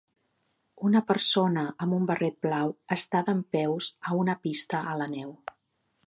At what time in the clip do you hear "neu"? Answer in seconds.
5.13-5.35